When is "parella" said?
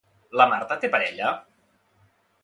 0.95-1.33